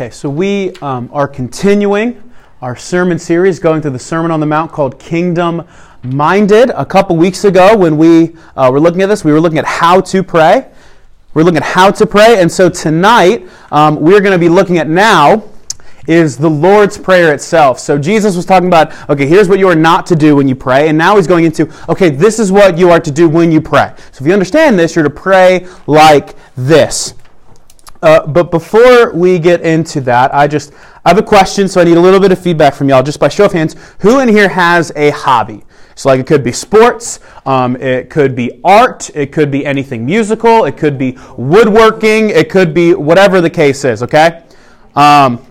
[0.00, 4.46] Okay, so we um, are continuing our sermon series going through the Sermon on the
[4.46, 5.68] Mount called Kingdom
[6.02, 6.70] Minded.
[6.70, 9.66] A couple weeks ago, when we uh, were looking at this, we were looking at
[9.66, 10.70] how to pray.
[11.34, 14.78] We're looking at how to pray, and so tonight um, we're going to be looking
[14.78, 15.44] at now
[16.06, 17.78] is the Lord's Prayer itself.
[17.78, 20.54] So Jesus was talking about, okay, here's what you are not to do when you
[20.54, 23.52] pray, and now he's going into, okay, this is what you are to do when
[23.52, 23.92] you pray.
[24.12, 27.12] So if you understand this, you're to pray like this.
[28.02, 30.72] Uh, but before we get into that, I just
[31.04, 33.02] I have a question, so I need a little bit of feedback from y'all.
[33.02, 35.64] Just by show of hands, who in here has a hobby?
[35.94, 40.06] So, like, it could be sports, um, it could be art, it could be anything
[40.06, 44.02] musical, it could be woodworking, it could be whatever the case is.
[44.02, 44.42] Okay.
[44.96, 45.44] Um,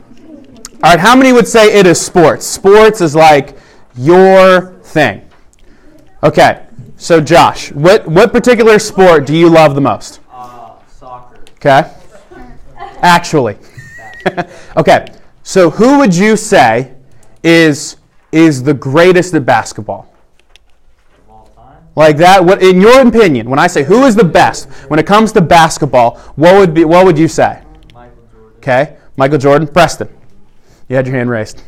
[0.82, 1.00] all right.
[1.00, 2.48] How many would say it is sports?
[2.48, 3.58] Sports is like
[3.96, 5.30] your thing.
[6.24, 6.66] Okay.
[6.98, 10.20] So, Josh, what what particular sport do you love the most?
[10.32, 11.42] Uh, soccer.
[11.58, 11.99] Okay.
[13.02, 13.58] Actually.
[14.78, 15.08] okay.
[15.44, 16.94] So who would you say
[17.44, 17.98] is
[18.32, 20.14] is the greatest at basketball?
[21.28, 21.84] Of all time.
[21.96, 25.08] Like that what in your opinion, when I say who is the best when it
[25.08, 27.62] comes to basketball, what would be what would you say?
[27.94, 28.58] Michael Jordan.
[28.58, 28.98] Okay?
[29.18, 30.10] Michael Jordan, Preston.
[30.88, 31.62] You had your hand raised.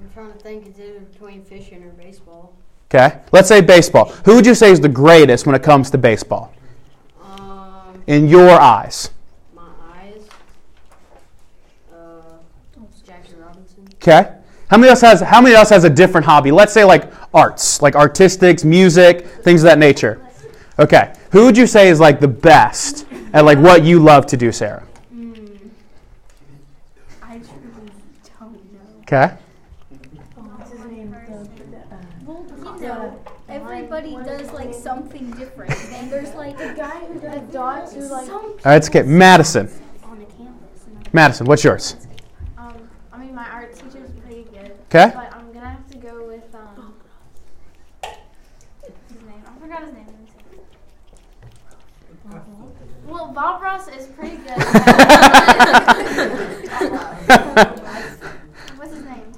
[0.00, 2.52] I'm trying to think it's either between fishing or baseball.
[2.92, 3.20] Okay?
[3.30, 4.06] Let's say baseball.
[4.24, 6.52] Who would you say is the greatest when it comes to baseball?
[7.22, 9.10] Um, In your eyes.
[11.94, 12.22] Uh,
[13.06, 13.86] Jackie Robinson.
[14.02, 14.32] Okay?
[14.68, 16.52] How many else has how many else has a different hobby?
[16.52, 20.20] Let's say like arts, like artistics, music, things of that nature.
[20.78, 21.12] Okay.
[21.32, 24.52] Who would you say is like the best at like what you love to do,
[24.52, 24.86] Sarah?
[25.12, 25.32] Hmm.
[27.22, 27.90] I truly
[28.38, 29.00] don't know.
[29.02, 29.34] Okay.
[30.36, 31.14] What's his name?
[32.24, 32.46] Well,
[32.80, 37.94] you know, everybody does like something different, and there's like The guy who does dots
[37.94, 39.02] who like All right, it's okay.
[39.02, 39.68] Madison.
[40.04, 40.86] on the campus.
[40.86, 41.96] And Madison, what's yours?
[42.56, 42.74] um
[43.12, 44.72] I mean my art teacher's pretty good.
[44.92, 45.12] Okay.
[45.14, 46.94] But I'm gonna have to go with um
[48.02, 49.40] his name.
[49.46, 50.06] I forgot his name.
[52.32, 52.54] Let me.
[53.06, 54.48] Well, Bob Ross is pretty good.
[58.76, 59.32] What's his name?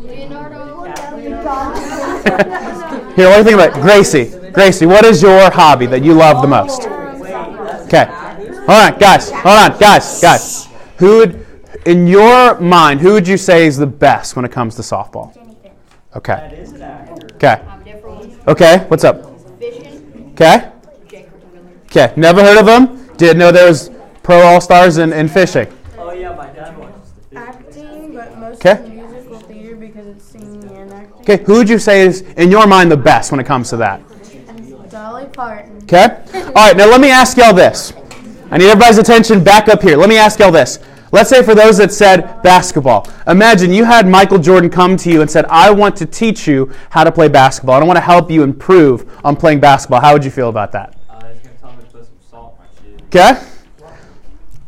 [0.00, 0.82] Leonardo.
[3.14, 3.80] Here, what do you think about it?
[3.80, 4.50] Gracie?
[4.50, 6.82] Gracie, what is your hobby that you love the most?
[7.86, 8.06] Okay.
[8.66, 9.30] All right, guys.
[9.30, 10.20] Hold on, guys.
[10.20, 10.71] Guys.
[11.02, 11.44] Who would,
[11.84, 15.36] in your mind, who would you say is the best when it comes to softball?
[16.14, 16.34] Okay.
[16.34, 17.26] That is an actor.
[17.34, 17.60] Okay.
[17.68, 18.38] I'm different ones.
[18.46, 18.84] Okay.
[18.86, 19.16] What's up?
[20.34, 20.70] Okay.
[21.86, 22.12] Okay.
[22.16, 23.08] Never heard of them.
[23.16, 23.90] Did know there was
[24.22, 25.66] pro all stars in, in fishing.
[25.98, 28.88] Oh yeah, my dad watches acting, but most Okay.
[28.88, 31.20] musical theater because it's singing and acting.
[31.22, 31.42] Okay.
[31.42, 34.00] Who would you say is, in your mind, the best when it comes to that?
[34.88, 35.78] Dolly Parton.
[35.82, 36.22] Okay?
[36.32, 37.92] All right, now let me ask y'all this.
[38.52, 39.96] I need everybody's attention back up here.
[39.96, 40.78] Let me ask y'all this.
[41.12, 43.06] Let's say for those that said basketball.
[43.26, 46.72] Imagine you had Michael Jordan come to you and said, I want to teach you
[46.90, 47.76] how to play basketball.
[47.76, 50.00] and I want to help you improve on playing basketball.
[50.00, 50.96] How would you feel about that?
[51.08, 53.06] Uh, he's gonna tell me to put some salt in my shoes.
[53.08, 53.52] Okay?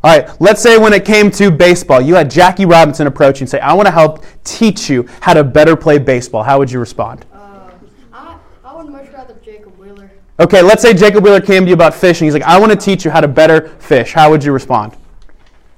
[0.05, 3.44] All right, let's say when it came to baseball, you had Jackie Robinson approach you
[3.44, 6.43] and say, I want to help teach you how to better play baseball.
[6.43, 7.25] How would you respond?
[7.32, 7.71] Uh,
[8.12, 10.11] I, I would much rather Jacob Wheeler.
[10.38, 12.26] Okay, let's say Jacob Wheeler came to you about fishing.
[12.26, 14.12] He's like, I want to teach you how to better fish.
[14.12, 14.94] How would you respond?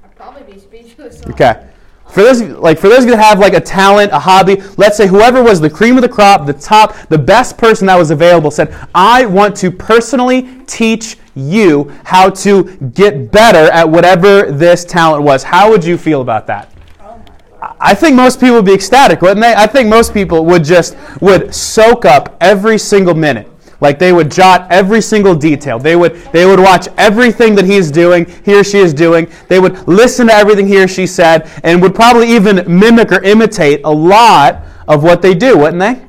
[0.03, 1.16] I'd probably be speechless.
[1.31, 1.63] Okay.
[2.09, 5.43] For those like for those that have like a talent, a hobby, let's say whoever
[5.43, 8.75] was the cream of the crop, the top, the best person that was available said,
[8.95, 12.65] "I want to personally teach you how to
[12.95, 16.71] get better at whatever this talent was." How would you feel about that?
[17.81, 19.55] I think most people would be ecstatic, wouldn't they?
[19.55, 23.51] I think most people would just would soak up every single minute.
[23.81, 25.79] Like they would jot every single detail.
[25.79, 29.29] They would they would watch everything that he's doing, he or she is doing.
[29.49, 33.23] They would listen to everything he or she said and would probably even mimic or
[33.23, 36.03] imitate a lot of what they do, wouldn't they?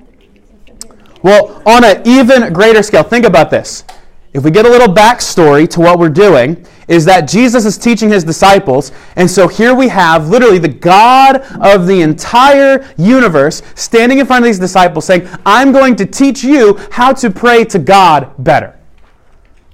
[1.24, 3.84] Well, on an even greater scale, think about this.
[4.34, 8.10] If we get a little backstory to what we're doing, is that Jesus is teaching
[8.10, 14.20] his disciples, and so here we have literally the God of the entire universe standing
[14.20, 17.80] in front of these disciples saying, I'm going to teach you how to pray to
[17.80, 18.78] God better.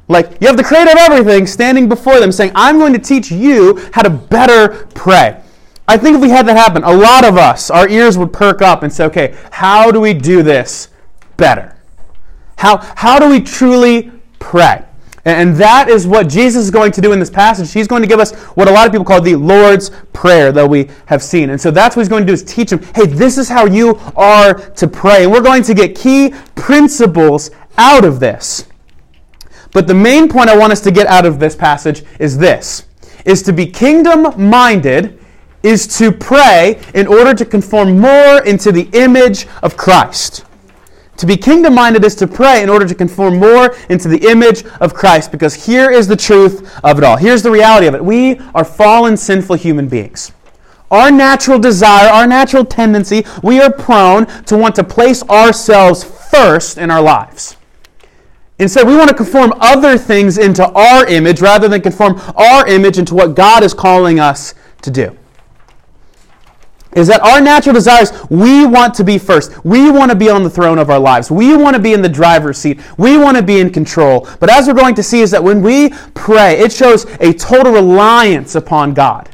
[0.08, 3.32] Like, you have the creator of everything standing before them saying, I'm going to teach
[3.32, 5.42] you how to better pray.
[5.88, 8.62] I think if we had that happen, a lot of us, our ears would perk
[8.62, 10.90] up and say, okay, how do we do this
[11.38, 11.76] better?
[12.58, 14.84] How, how do we truly pray?
[15.26, 17.72] And that is what Jesus is going to do in this passage.
[17.72, 20.68] He's going to give us what a lot of people call the Lord's Prayer that
[20.68, 21.50] we have seen.
[21.50, 23.66] And so that's what he's going to do is teach them, hey, this is how
[23.66, 25.24] you are to pray.
[25.24, 28.68] And we're going to get key principles out of this.
[29.72, 32.86] But the main point I want us to get out of this passage is this
[33.26, 35.18] is to be kingdom minded
[35.64, 40.44] is to pray in order to conform more into the image of Christ.
[41.18, 44.66] To be kingdom minded is to pray in order to conform more into the image
[44.82, 47.18] of Christ because here is the truth of it all.
[47.18, 48.04] Here's the reality of it.
[48.04, 50.32] We are fallen, sinful human beings.
[50.90, 56.78] Our natural desire, our natural tendency, we are prone to want to place ourselves first
[56.78, 57.58] in our lives.
[58.60, 62.98] Instead, we want to conform other things into our image rather than conform our image
[62.98, 65.18] into what God is calling us to do.
[66.96, 69.66] Is that our natural desires, we want to be first.
[69.66, 71.32] We want to be on the throne of our lives.
[71.32, 72.80] We want to be in the driver's seat.
[72.98, 74.28] We want to be in control.
[74.40, 77.74] But as we're going to see, is that when we pray, it shows a total
[77.74, 79.30] reliance upon God.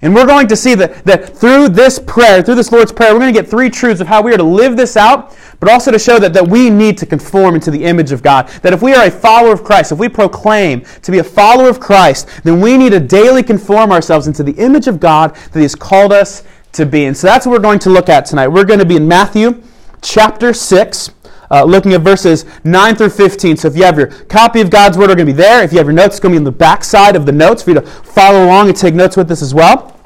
[0.00, 3.18] And we're going to see that, that through this prayer, through this Lord's Prayer, we're
[3.18, 5.90] going to get three truths of how we are to live this out, but also
[5.90, 8.46] to show that, that we need to conform into the image of God.
[8.62, 11.68] That if we are a follower of Christ, if we proclaim to be a follower
[11.68, 15.56] of Christ, then we need to daily conform ourselves into the image of God that
[15.56, 16.44] He has called us
[16.78, 17.04] to be.
[17.04, 18.48] And so that's what we're going to look at tonight.
[18.48, 19.62] We're going to be in Matthew
[20.00, 21.10] chapter 6.
[21.50, 23.56] Uh, looking at verses 9 through 15.
[23.56, 25.64] So if you have your copy of God's Word, we're going to be there.
[25.64, 27.32] If you have your notes, it's going to be on the back side of the
[27.32, 29.98] notes for you to follow along and take notes with this as well.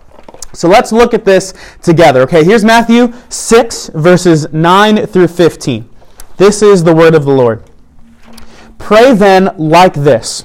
[0.53, 1.53] So let's look at this
[1.83, 2.21] together.
[2.23, 5.89] Okay, here's Matthew 6, verses 9 through 15.
[6.37, 7.65] This is the Word of the Lord.
[8.79, 10.45] Pray then like this.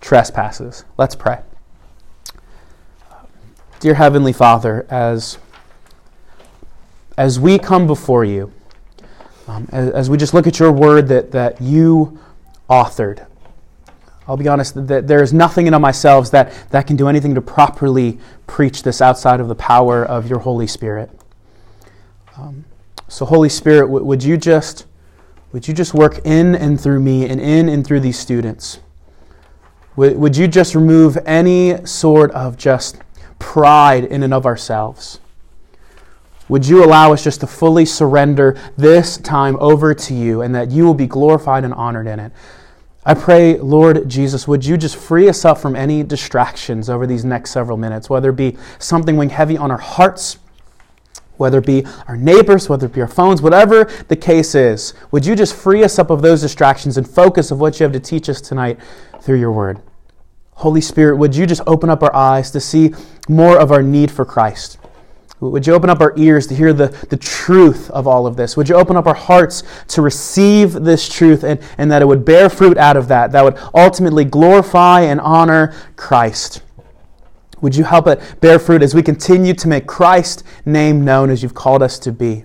[0.00, 0.84] trespasses.
[0.96, 1.40] Let's pray.
[3.80, 5.38] Dear Heavenly Father, as,
[7.16, 8.52] as we come before you,
[9.48, 12.18] um, as, as, we just look at your word that, that you
[12.68, 13.26] authored,
[14.28, 17.40] I'll be honest that there is nothing in myself that, that can do anything to
[17.40, 21.10] properly preach this outside of the power of your Holy Spirit.
[22.36, 22.64] Um,
[23.08, 24.86] so, Holy Spirit, w- would you just
[25.52, 28.78] would you just work in and through me and in and through these students?
[29.96, 32.98] Would, would you just remove any sort of just
[33.38, 35.20] pride in and of ourselves?
[36.48, 40.72] Would you allow us just to fully surrender this time over to you and that
[40.72, 42.32] you will be glorified and honored in it?
[43.06, 47.24] I pray, Lord Jesus, would you just free us up from any distractions over these
[47.24, 50.38] next several minutes, whether it be something weighing heavy on our hearts,
[51.40, 54.92] whether it be our neighbors, whether it be our phones, whatever the case is.
[55.10, 57.92] Would you just free us up of those distractions and focus of what you have
[57.94, 58.78] to teach us tonight
[59.22, 59.80] through your word?
[60.52, 62.92] Holy Spirit, would you just open up our eyes to see
[63.26, 64.76] more of our need for Christ?
[65.40, 68.58] Would you open up our ears to hear the, the truth of all of this?
[68.58, 72.26] Would you open up our hearts to receive this truth and, and that it would
[72.26, 76.60] bear fruit out of that, that would ultimately glorify and honor Christ?
[77.60, 81.42] Would you help it bear fruit as we continue to make Christ's name known as
[81.42, 82.44] you've called us to be?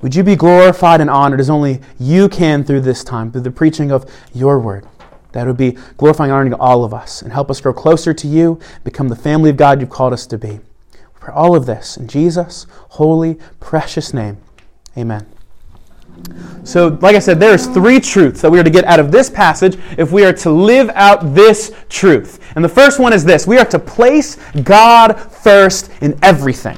[0.00, 3.50] Would you be glorified and honored as only you can through this time, through the
[3.50, 4.86] preaching of your word?
[5.32, 8.28] That would be glorifying and honoring all of us and help us grow closer to
[8.28, 10.60] you, become the family of God you've called us to be.
[11.14, 14.38] For all of this, in Jesus' holy, precious name,
[14.96, 15.26] amen.
[16.68, 19.30] So, like I said, there's three truths that we are to get out of this
[19.30, 22.40] passage if we are to live out this truth.
[22.56, 26.76] And the first one is this we are to place God first in everything.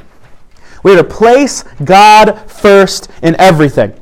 [0.84, 3.92] We are to place God first in everything.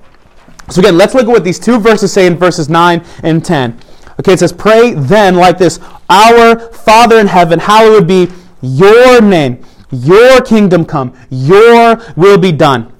[0.68, 3.80] So, again, let's look at what these two verses say in verses 9 and 10.
[4.20, 5.80] Okay, it says, Pray then like this
[6.10, 8.28] Our Father in heaven, hallowed be
[8.60, 12.92] your name, your kingdom come, your will be done.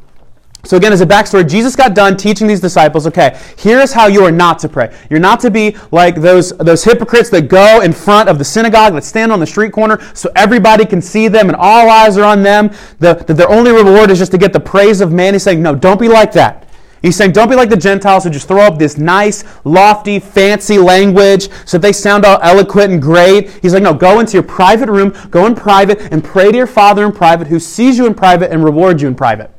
[0.65, 4.25] So again, as a backstory, Jesus got done teaching these disciples, okay, here's how you
[4.25, 4.95] are not to pray.
[5.09, 8.93] You're not to be like those, those hypocrites that go in front of the synagogue,
[8.95, 12.25] that stand on the street corner so everybody can see them and all eyes are
[12.25, 12.71] on them.
[12.99, 15.33] The, that their only reward is just to get the praise of man.
[15.33, 16.69] He's saying, no, don't be like that.
[17.03, 20.79] He's saying, don't be like the Gentiles who just throw up this nice, lofty, fancy
[20.79, 23.51] language so they sound all eloquent and great.
[23.63, 26.67] He's like, no, go into your private room, go in private, and pray to your
[26.67, 29.53] Father in private who sees you in private and rewards you in private.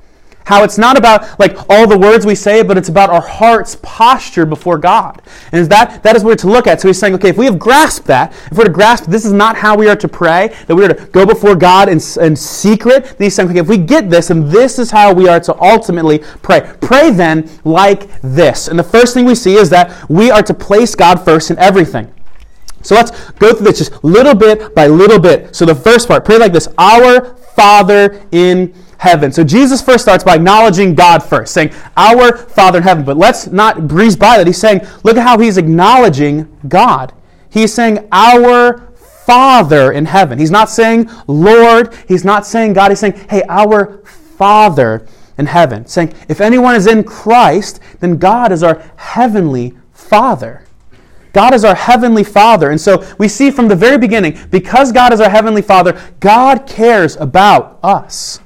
[0.49, 3.77] How it's not about like all the words we say, but it's about our heart's
[3.83, 5.21] posture before God.
[5.51, 6.81] And that, that is what we're to look at.
[6.81, 9.31] So he's saying, okay, if we have grasped that, if we're to grasp this is
[9.31, 12.35] not how we are to pray, that we are to go before God in, in
[12.35, 15.39] secret, then he's saying, okay, if we get this, and this is how we are
[15.39, 16.61] to ultimately pray.
[16.81, 18.69] Pray then like this.
[18.69, 21.59] And the first thing we see is that we are to place God first in
[21.59, 22.11] everything.
[22.81, 25.55] So let's go through this just little bit by little bit.
[25.55, 29.31] So the first part, pray like this Our Father in heaven.
[29.31, 33.03] So Jesus first starts by acknowledging God first, saying, Our Father in heaven.
[33.03, 34.45] But let's not breeze by that.
[34.45, 37.13] He's saying, look at how he's acknowledging God.
[37.49, 38.91] He's saying, Our
[39.25, 40.37] Father in heaven.
[40.37, 41.95] He's not saying Lord.
[42.07, 42.91] He's not saying God.
[42.91, 45.85] He's saying, Hey, our Father in heaven.
[45.85, 50.65] Saying, if anyone is in Christ, then God is our heavenly Father.
[51.31, 52.71] God is our heavenly Father.
[52.71, 56.67] And so we see from the very beginning, because God is our heavenly Father, God
[56.67, 58.39] cares about us.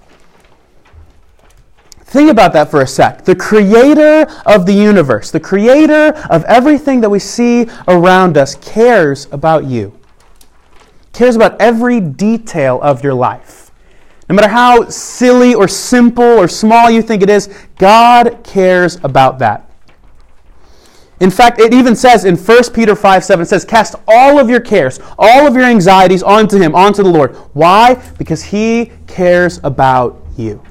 [2.14, 3.26] Think about that for a sec.
[3.26, 9.28] The creator of the universe, the creator of everything that we see around us, cares
[9.32, 10.00] about you.
[11.12, 13.72] Cares about every detail of your life.
[14.30, 19.40] No matter how silly or simple or small you think it is, God cares about
[19.40, 19.68] that.
[21.20, 24.52] In fact, it even says in 1 Peter 5 7, it says, Cast all of
[24.52, 27.36] your cares, all of your anxieties onto Him, onto the Lord.
[27.54, 27.96] Why?
[28.20, 30.62] Because He cares about you.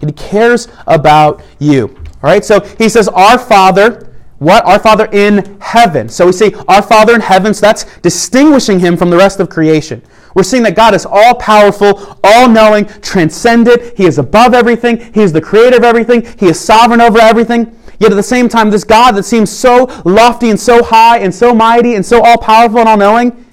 [0.00, 1.88] He cares about you.
[2.22, 4.64] All right, so He says, Our Father, what?
[4.66, 6.08] Our Father in heaven.
[6.08, 9.48] So we see our Father in heaven, so that's distinguishing Him from the rest of
[9.48, 10.02] creation.
[10.34, 13.96] We're seeing that God is all powerful, all knowing, transcendent.
[13.96, 15.12] He is above everything.
[15.14, 16.26] He is the creator of everything.
[16.38, 17.78] He is sovereign over everything.
[18.00, 21.32] Yet at the same time, this God that seems so lofty and so high and
[21.32, 23.46] so mighty and so all powerful and all knowing,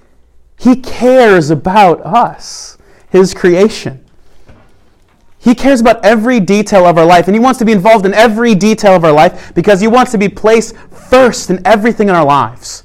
[0.58, 2.80] He cares about us,
[3.10, 4.04] His creation.
[5.42, 8.14] He cares about every detail of our life, and He wants to be involved in
[8.14, 12.16] every detail of our life because He wants to be placed first in everything in
[12.16, 12.84] our lives.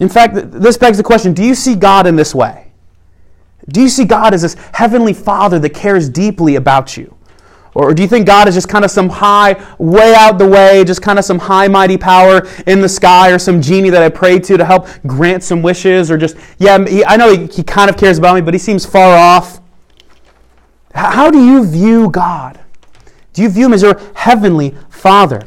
[0.00, 2.72] In fact, this begs the question do you see God in this way?
[3.68, 7.14] Do you see God as this heavenly Father that cares deeply about you?
[7.74, 10.82] Or do you think God is just kind of some high, way out the way,
[10.84, 14.08] just kind of some high, mighty power in the sky, or some genie that I
[14.08, 16.10] pray to to help grant some wishes?
[16.10, 18.84] Or just, yeah, I know he, he kind of cares about me, but he seems
[18.84, 19.60] far off.
[20.94, 22.60] How do you view God?
[23.32, 25.46] Do you view him as your heavenly Father?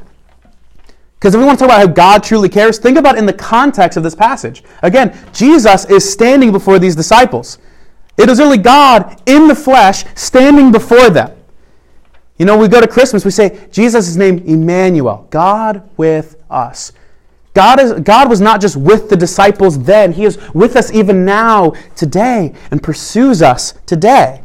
[1.15, 3.33] Because if we want to talk about how God truly cares, think about in the
[3.33, 4.63] context of this passage.
[4.81, 7.59] Again, Jesus is standing before these disciples.
[8.17, 11.31] It is really God in the flesh standing before them.
[12.37, 16.91] You know, we go to Christmas, we say, Jesus is named Emmanuel, God with us.
[17.53, 21.23] God, is, God was not just with the disciples then, He is with us even
[21.23, 24.41] now, today, and pursues us today.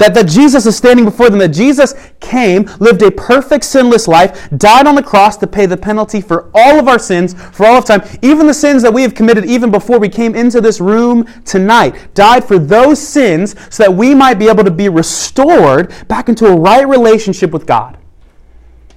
[0.00, 4.48] That, that Jesus is standing before them, that Jesus came, lived a perfect, sinless life,
[4.56, 7.76] died on the cross to pay the penalty for all of our sins, for all
[7.76, 10.80] of time, even the sins that we have committed even before we came into this
[10.80, 12.14] room tonight.
[12.14, 16.46] Died for those sins so that we might be able to be restored back into
[16.46, 17.98] a right relationship with God.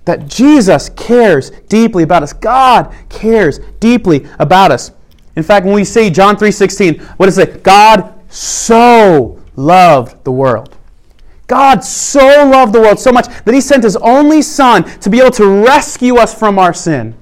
[0.06, 2.32] That Jesus cares deeply about us.
[2.32, 4.94] God cares deeply about us.
[5.36, 7.60] In fact, when we see John 3:16, what does it say?
[7.60, 10.78] God so loved the world.
[11.48, 12.20] God so
[12.50, 15.64] loved the world so much that he sent his only son to be able to
[15.64, 17.16] rescue us from our sin.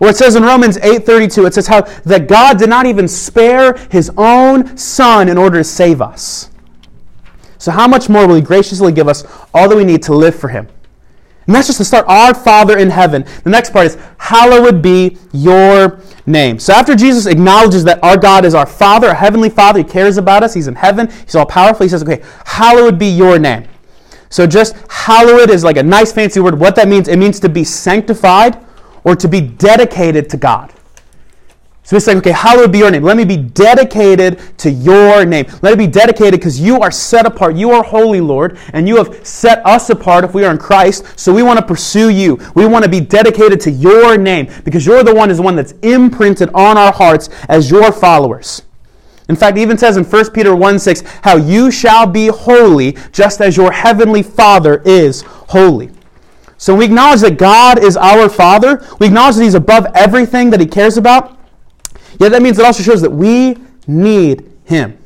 [0.00, 3.74] Or it says in Romans 8:32, it says how that God did not even spare
[3.90, 6.50] his own son in order to save us.
[7.58, 9.24] So how much more will he graciously give us
[9.54, 10.66] all that we need to live for him?
[11.46, 13.24] And that's just to start our Father in heaven.
[13.44, 16.58] The next part is, hallowed be your name.
[16.58, 20.16] So after Jesus acknowledges that our God is our Father, our Heavenly Father, He cares
[20.16, 23.68] about us, He's in heaven, He's all powerful, He says, okay, hallowed be your name.
[24.28, 26.58] So just hallowed is like a nice fancy word.
[26.58, 28.58] What that means, it means to be sanctified
[29.04, 30.72] or to be dedicated to God.
[31.84, 33.02] So he's saying, okay, hallowed be your name.
[33.02, 35.46] Let me be dedicated to your name.
[35.62, 37.56] Let it be dedicated because you are set apart.
[37.56, 41.18] You are holy, Lord, and you have set us apart if we are in Christ.
[41.18, 42.38] So we want to pursue you.
[42.54, 45.56] We want to be dedicated to your name because you're the one is the one
[45.56, 48.62] that's imprinted on our hearts as your followers.
[49.28, 52.96] In fact, it even says in 1 Peter 1 6, how you shall be holy
[53.10, 55.90] just as your heavenly Father is holy.
[56.58, 58.86] So we acknowledge that God is our Father.
[59.00, 61.41] We acknowledge that He's above everything that He cares about.
[62.22, 64.96] Yet that means it also shows that we need Him.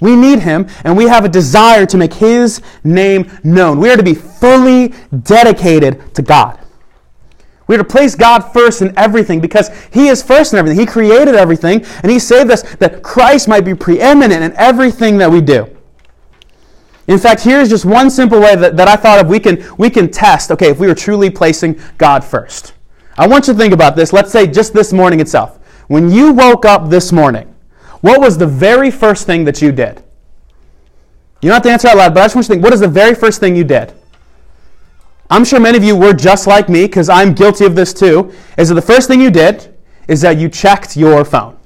[0.00, 3.80] We need Him, and we have a desire to make His name known.
[3.80, 6.58] We are to be fully dedicated to God.
[7.66, 10.78] We are to place God first in everything because He is first in everything.
[10.78, 15.30] He created everything, and He saved us that Christ might be preeminent in everything that
[15.30, 15.66] we do.
[17.08, 19.90] In fact, here's just one simple way that, that I thought of we can, we
[19.90, 22.74] can test, okay, if we were truly placing God first.
[23.18, 24.12] I want you to think about this.
[24.12, 25.57] Let's say just this morning itself.
[25.88, 27.54] When you woke up this morning,
[28.00, 30.02] what was the very first thing that you did?
[31.40, 32.72] You don't have to answer out loud, but I just want you to think what
[32.72, 33.92] is the very first thing you did?
[35.30, 38.32] I'm sure many of you were just like me because I'm guilty of this too.
[38.56, 39.74] Is that the first thing you did
[40.08, 41.57] is that you checked your phone.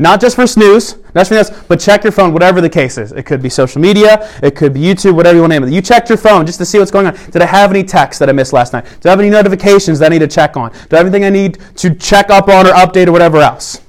[0.00, 2.98] Not just for snooze, not just for this, but check your phone, whatever the case
[2.98, 3.10] is.
[3.10, 5.74] It could be social media, it could be YouTube, whatever you want to name it.
[5.74, 7.16] You checked your phone just to see what's going on.
[7.32, 8.84] Did I have any texts that I missed last night?
[9.00, 10.70] Do I have any notifications that I need to check on?
[10.70, 13.82] Do I have anything I need to check up on or update or whatever else?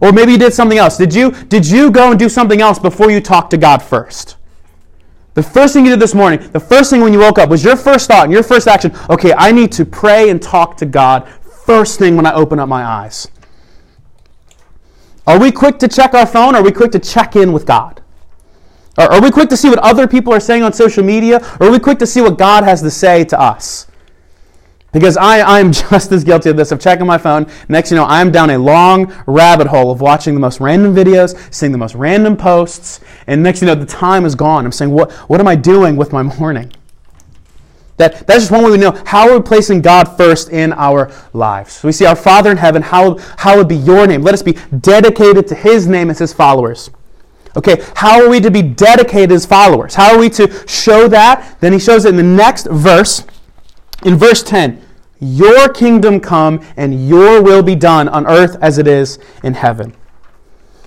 [0.00, 0.96] Or maybe you did something else.
[0.96, 4.36] Did you, did you go and do something else before you talked to God first?
[5.34, 7.62] The first thing you did this morning, the first thing when you woke up, was
[7.62, 10.86] your first thought and your first action, okay, I need to pray and talk to
[10.86, 11.28] God
[11.66, 13.28] first thing when I open up my eyes.
[15.28, 16.54] Are we quick to check our phone?
[16.54, 18.00] Are we quick to check in with God?
[18.96, 21.36] Are, are we quick to see what other people are saying on social media?
[21.60, 23.88] Or are we quick to see what God has to say to us?
[24.90, 27.46] Because I, I'm just as guilty of this, of checking my phone.
[27.68, 31.36] Next, you know, I'm down a long rabbit hole of watching the most random videos,
[31.54, 34.64] seeing the most random posts, and next, you know, the time is gone.
[34.64, 36.72] I'm saying, what, what am I doing with my morning?
[37.98, 41.12] That, that's just one way we know how are we placing God first in our
[41.32, 41.74] lives.
[41.74, 43.18] So we see our Father in heaven, how
[43.56, 44.22] would be your name?
[44.22, 46.90] Let us be dedicated to His name as His followers.
[47.56, 49.94] Okay, how are we to be dedicated as followers?
[49.94, 51.56] How are we to show that?
[51.60, 53.24] Then he shows it in the next verse.
[54.04, 54.80] In verse 10,
[55.18, 59.92] your kingdom come and your will be done on earth as it is in heaven.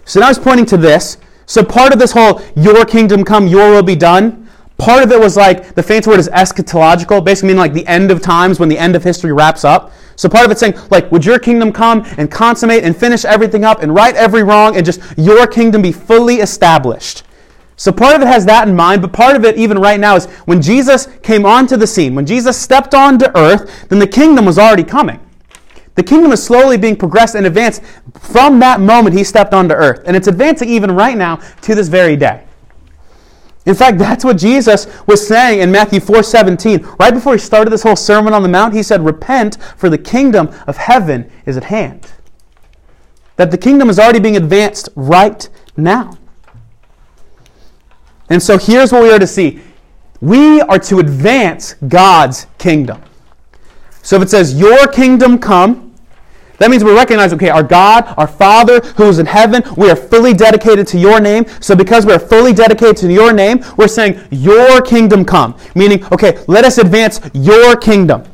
[0.05, 1.17] So now he's pointing to this.
[1.45, 4.40] So part of this whole your kingdom come, your will be done,
[4.81, 8.09] part of it was like the fancy word is eschatological, basically meaning like the end
[8.09, 9.91] of times when the end of history wraps up.
[10.15, 13.63] So part of it's saying, like, would your kingdom come and consummate and finish everything
[13.63, 17.23] up and right every wrong and just your kingdom be fully established?
[17.75, 20.15] So part of it has that in mind, but part of it, even right now,
[20.15, 24.45] is when Jesus came onto the scene, when Jesus stepped onto earth, then the kingdom
[24.45, 25.19] was already coming.
[25.93, 27.83] The kingdom is slowly being progressed and advanced
[28.19, 30.01] from that moment he stepped onto earth.
[30.05, 32.45] And it's advancing even right now to this very day.
[33.65, 36.85] In fact, that's what Jesus was saying in Matthew 4:17.
[36.99, 39.97] Right before he started this whole Sermon on the Mount, he said, "Repent, for the
[39.97, 42.07] kingdom of heaven is at hand."
[43.35, 46.17] That the kingdom is already being advanced right now.
[48.29, 49.59] And so here's what we are to see.
[50.21, 53.01] We are to advance God's kingdom.
[54.01, 55.90] So if it says, Your kingdom come,
[56.61, 59.95] that means we recognize, okay, our God, our Father who is in heaven, we are
[59.95, 61.43] fully dedicated to your name.
[61.59, 65.57] So because we are fully dedicated to your name, we're saying, Your kingdom come.
[65.73, 68.25] Meaning, okay, let us advance your kingdom.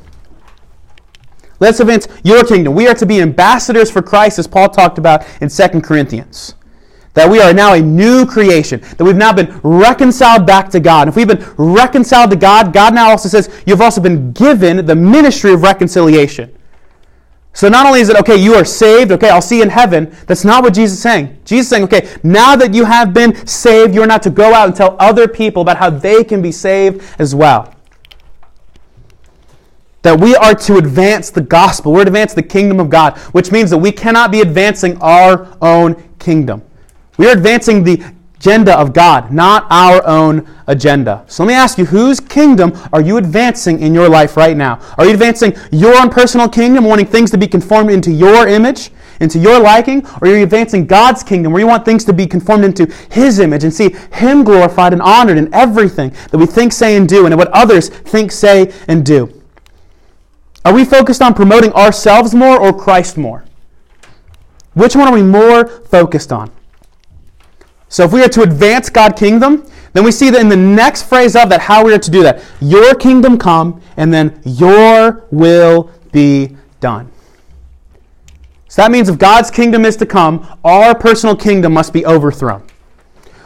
[1.62, 2.76] Let's advance your kingdom.
[2.76, 6.56] We are to be ambassadors for Christ, as Paul talked about in 2 Corinthians.
[7.13, 8.82] That we are now a new creation.
[8.98, 11.08] That we've now been reconciled back to God.
[11.08, 14.98] If we've been reconciled to God, God now also says, You've also been given the
[14.98, 16.57] ministry of reconciliation.
[17.58, 20.15] So not only is it, okay, you are saved, okay, I'll see you in heaven.
[20.28, 21.39] That's not what Jesus is saying.
[21.43, 24.67] Jesus is saying, okay, now that you have been saved, you're not to go out
[24.67, 27.74] and tell other people about how they can be saved as well.
[30.04, 31.93] That we are to advance the gospel.
[31.93, 35.58] We're to advance the kingdom of God, which means that we cannot be advancing our
[35.60, 36.62] own kingdom.
[37.17, 38.04] We are advancing the
[38.38, 41.23] agenda of God, not our own agenda.
[41.28, 44.80] So let me ask you, whose kingdom are you advancing in your life right now?
[44.97, 48.91] Are you advancing your own personal kingdom, wanting things to be conformed into your image,
[49.19, 50.06] into your liking?
[50.06, 53.39] Or are you advancing God's kingdom, where you want things to be conformed into His
[53.39, 57.26] image and see Him glorified and honored in everything that we think, say, and do,
[57.26, 59.34] and what others think, say, and do?
[60.63, 63.45] Are we focused on promoting ourselves more or Christ more?
[64.73, 66.52] Which one are we more focused on?
[67.89, 71.04] So if we are to advance God's kingdom, then we see that in the next
[71.04, 72.43] phrase of that, how we are to do that.
[72.60, 77.12] Your kingdom come, and then your will be done.
[78.67, 82.63] So that means if God's kingdom is to come, our personal kingdom must be overthrown.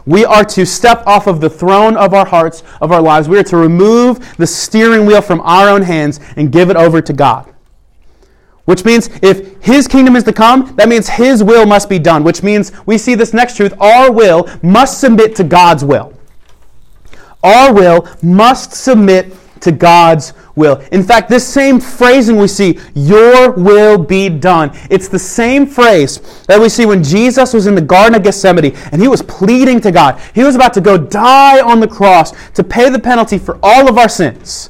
[0.05, 3.29] We are to step off of the throne of our hearts, of our lives.
[3.29, 7.01] We are to remove the steering wheel from our own hands and give it over
[7.01, 7.53] to God.
[8.65, 12.23] Which means if his kingdom is to come, that means his will must be done.
[12.23, 16.13] Which means we see this next truth our will must submit to God's will.
[17.43, 20.77] Our will must submit to God's will.
[20.91, 24.71] In fact, this same phrasing we see, your will be done.
[24.89, 28.75] It's the same phrase that we see when Jesus was in the Garden of Gethsemane
[28.91, 30.19] and he was pleading to God.
[30.33, 33.87] He was about to go die on the cross to pay the penalty for all
[33.89, 34.69] of our sins.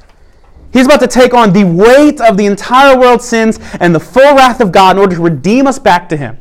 [0.73, 4.35] He's about to take on the weight of the entire world's sins and the full
[4.35, 6.37] wrath of God in order to redeem us back to Him.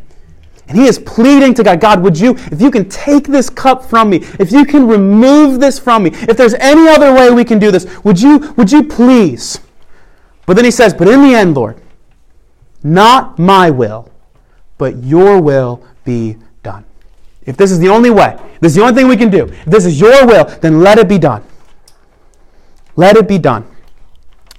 [0.70, 3.84] And he is pleading to God, God, would you, if you can take this cup
[3.84, 7.44] from me, if you can remove this from me, if there's any other way we
[7.44, 9.58] can do this, would you, would you please?
[10.46, 11.82] But then he says, but in the end, Lord,
[12.84, 14.12] not my will,
[14.78, 16.84] but your will be done.
[17.46, 19.64] If this is the only way, this is the only thing we can do, if
[19.64, 21.42] this is your will, then let it be done.
[22.94, 23.66] Let it be done.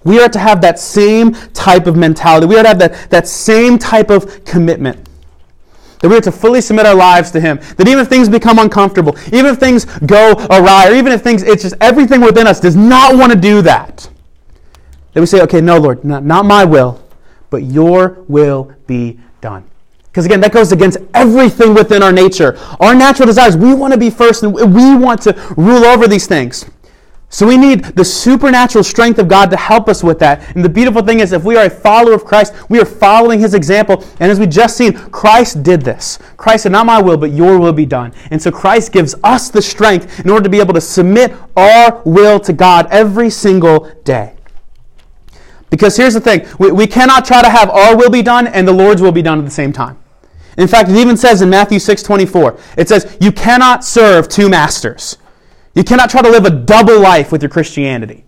[0.03, 2.47] We are to have that same type of mentality.
[2.47, 5.07] We are to have that, that same type of commitment.
[5.99, 7.57] That we are to fully submit our lives to Him.
[7.77, 11.43] That even if things become uncomfortable, even if things go awry, or even if things,
[11.43, 14.09] it's just everything within us does not want to do that.
[15.13, 17.03] That we say, okay, no, Lord, not, not my will,
[17.51, 19.69] but your will be done.
[20.11, 22.57] Because again, that goes against everything within our nature.
[22.79, 26.27] Our natural desires, we want to be first and we want to rule over these
[26.27, 26.65] things.
[27.33, 30.53] So we need the supernatural strength of God to help us with that.
[30.53, 33.39] And the beautiful thing is, if we are a follower of Christ, we are following
[33.39, 34.03] his example.
[34.19, 36.19] And as we just seen, Christ did this.
[36.35, 38.11] Christ said, Not my will, but your will be done.
[38.31, 42.01] And so Christ gives us the strength in order to be able to submit our
[42.03, 44.35] will to God every single day.
[45.69, 48.67] Because here's the thing we, we cannot try to have our will be done and
[48.67, 49.97] the Lord's will be done at the same time.
[50.57, 54.49] In fact, it even says in Matthew 6 24, it says, You cannot serve two
[54.49, 55.17] masters.
[55.73, 58.25] You cannot try to live a double life with your Christianity.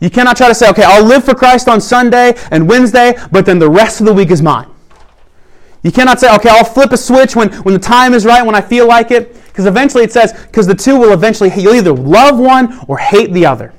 [0.00, 3.46] You cannot try to say, okay, I'll live for Christ on Sunday and Wednesday, but
[3.46, 4.68] then the rest of the week is mine.
[5.84, 8.54] You cannot say, okay, I'll flip a switch when, when the time is right, when
[8.54, 9.34] I feel like it.
[9.46, 13.32] Because eventually it says, because the two will eventually, you'll either love one or hate
[13.32, 13.72] the other.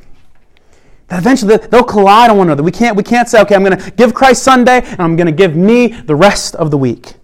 [1.08, 2.64] That eventually they'll collide on one another.
[2.64, 5.28] We can't, we can't say, okay, I'm going to give Christ Sunday and I'm going
[5.28, 7.16] to give me the rest of the week.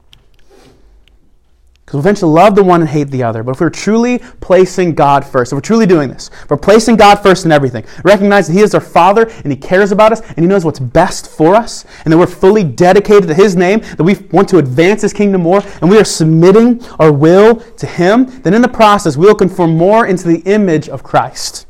[1.90, 3.42] Because we'll eventually love the one and hate the other.
[3.42, 6.98] But if we're truly placing God first, if we're truly doing this, if we're placing
[6.98, 10.22] God first in everything, recognize that He is our Father and He cares about us
[10.22, 13.80] and He knows what's best for us, and that we're fully dedicated to His name,
[13.80, 17.88] that we want to advance His kingdom more, and we are submitting our will to
[17.88, 21.66] Him, then in the process we'll conform more into the image of Christ.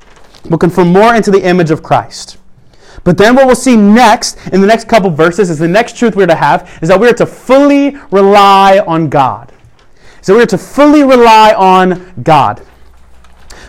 [0.49, 2.39] We'll conform more into the image of Christ.
[3.05, 6.17] But then what we'll see next in the next couple verses is the next truth
[6.17, 9.53] we're to have is that we are to fully rely on God.
[10.21, 12.65] So we are to fully rely on God.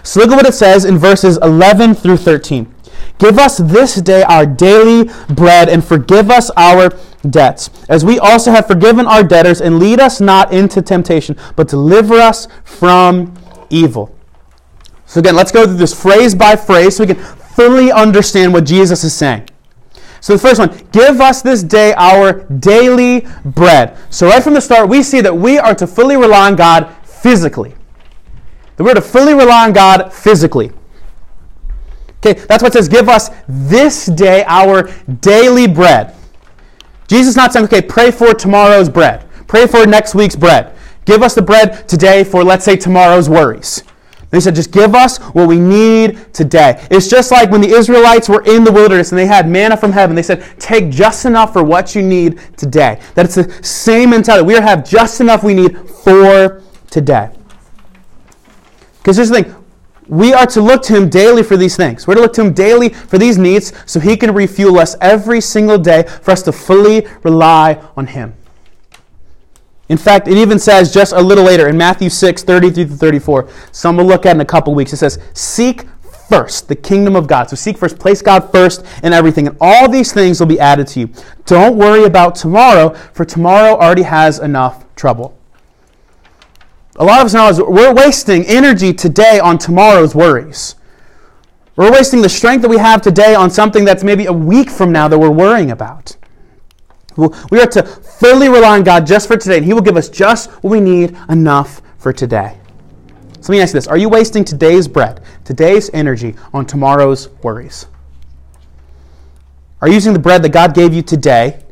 [0.03, 2.75] So look at what it says in verses 11 through 13.
[3.19, 6.91] Give us this day our daily bread and forgive us our
[7.29, 11.69] debts, as we also have forgiven our debtors, and lead us not into temptation, but
[11.69, 13.35] deliver us from
[13.69, 14.15] evil.
[15.05, 18.65] So again, let's go through this phrase by phrase so we can fully understand what
[18.65, 19.49] Jesus is saying.
[20.21, 23.97] So the first one, give us this day our daily bread.
[24.11, 26.95] So right from the start, we see that we are to fully rely on God
[27.05, 27.75] physically.
[28.77, 30.73] That we're to fully rely on God physically.
[32.19, 36.15] Okay, that's what it says, give us this day our daily bread.
[37.09, 39.27] Jesus is not saying, okay, pray for tomorrow's bread.
[39.49, 40.77] Pray for next week's bread.
[41.07, 43.83] Give us the bread today for, let's say, tomorrow's worries.
[44.31, 46.87] They said, just give us what we need today.
[46.91, 49.91] It's just like when the Israelites were in the wilderness and they had manna from
[49.91, 50.15] heaven.
[50.15, 53.01] They said, take just enough for what you need today.
[53.15, 54.47] That it's the same mentality.
[54.47, 57.31] We have just enough we need for today.
[58.99, 59.57] Because here's the thing
[60.07, 62.07] we are to look to Him daily for these things.
[62.07, 65.41] We're to look to Him daily for these needs so He can refuel us every
[65.41, 68.35] single day for us to fully rely on Him.
[69.91, 73.49] In fact, it even says just a little later in Matthew 6, 33 to 34,
[73.73, 74.93] some we'll look at in a couple weeks.
[74.93, 75.83] It says, Seek
[76.29, 77.51] first the kingdom of God.
[77.51, 80.87] So seek first, place God first in everything, and all these things will be added
[80.89, 81.11] to you.
[81.45, 85.37] Don't worry about tomorrow, for tomorrow already has enough trouble.
[86.97, 90.77] A lot of us know we're wasting energy today on tomorrow's worries.
[91.75, 94.93] We're wasting the strength that we have today on something that's maybe a week from
[94.93, 96.17] now that we're worrying about.
[97.51, 100.09] We are to fully rely on God just for today, and He will give us
[100.09, 102.59] just what we need enough for today.
[103.41, 107.29] So let me ask you this Are you wasting today's bread, today's energy on tomorrow's
[107.43, 107.87] worries?
[109.81, 111.63] Are you using the bread that God gave you today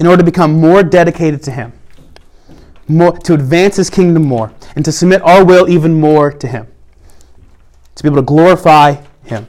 [0.00, 1.72] in order to become more dedicated to Him,
[2.88, 6.66] more, to advance His kingdom more, and to submit our will even more to Him,
[7.94, 9.46] to be able to glorify Him?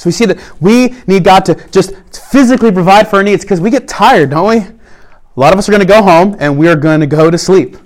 [0.00, 3.60] So we see that we need God to just physically provide for our needs because
[3.60, 4.56] we get tired, don't we?
[4.56, 4.74] A
[5.36, 7.36] lot of us are going to go home and we are going to go to
[7.36, 7.76] sleep.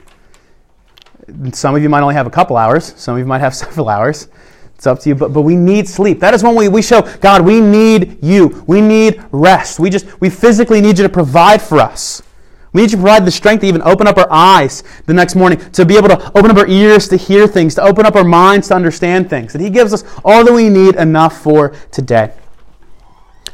[1.51, 3.89] Some of you might only have a couple hours, some of you might have several
[3.89, 4.29] hours.
[4.77, 6.21] It's up to you, but, but we need sleep.
[6.21, 8.63] That is when we, we show God, we need you.
[8.69, 9.81] We need rest.
[9.81, 12.23] We just we physically need you to provide for us.
[12.75, 15.37] We need you to provide the strength to even open up our eyes the next
[15.37, 18.17] morning, to be able to open up our ears to hear things, to open up
[18.17, 19.53] our minds to understand things.
[19.53, 22.33] That He gives us all that we need enough for today.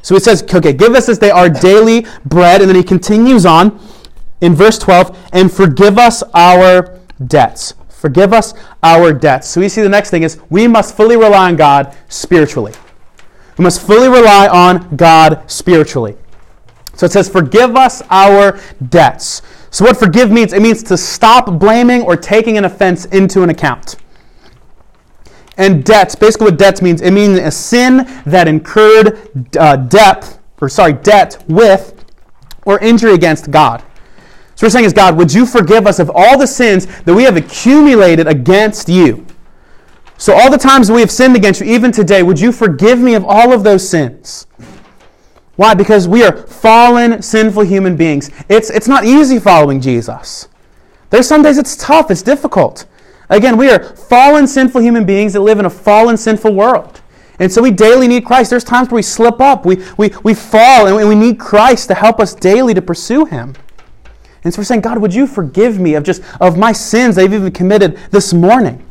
[0.00, 2.62] So He says, okay, give us this day our daily bread.
[2.62, 3.78] And then He continues on
[4.40, 7.74] in verse 12, and forgive us our debts.
[7.90, 9.50] Forgive us our debts.
[9.50, 12.72] So we see the next thing is we must fully rely on God spiritually.
[13.58, 16.16] We must fully rely on God spiritually.
[17.00, 18.60] So it says, Forgive us our
[18.90, 19.40] debts.
[19.70, 20.52] So, what forgive means?
[20.52, 23.96] It means to stop blaming or taking an offense into an account.
[25.56, 29.18] And debts, basically, what debts means, it means a sin that incurred
[29.58, 32.04] uh, debt or sorry, debt with
[32.66, 33.82] or injury against God.
[34.54, 37.22] So we're saying is God, would you forgive us of all the sins that we
[37.22, 39.24] have accumulated against you?
[40.18, 43.14] So all the times we have sinned against you, even today, would you forgive me
[43.14, 44.46] of all of those sins?
[45.56, 45.74] Why?
[45.74, 48.30] Because we are fallen, sinful human beings.
[48.48, 50.48] It's, it's not easy following Jesus.
[51.10, 52.86] There's some days it's tough, it's difficult.
[53.28, 57.00] Again, we are fallen, sinful human beings that live in a fallen, sinful world.
[57.38, 58.50] And so we daily need Christ.
[58.50, 61.94] There's times where we slip up, we, we, we fall, and we need Christ to
[61.94, 63.54] help us daily to pursue Him.
[64.44, 67.32] And so we're saying, God, would you forgive me of just of my sins I've
[67.32, 68.84] even committed this morning?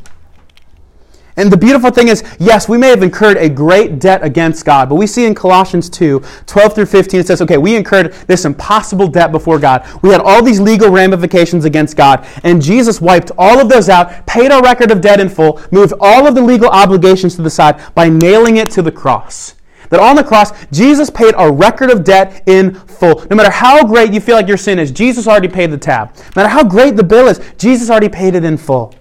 [1.39, 4.89] And the beautiful thing is, yes, we may have incurred a great debt against God,
[4.89, 8.43] but we see in Colossians 2 12 through 15, it says, okay, we incurred this
[8.43, 9.87] impossible debt before God.
[10.01, 14.27] We had all these legal ramifications against God, and Jesus wiped all of those out,
[14.27, 17.49] paid our record of debt in full, moved all of the legal obligations to the
[17.49, 19.55] side by nailing it to the cross.
[19.91, 23.25] That on the cross, Jesus paid our record of debt in full.
[23.29, 26.13] No matter how great you feel like your sin is, Jesus already paid the tab.
[26.35, 28.93] No matter how great the bill is, Jesus already paid it in full.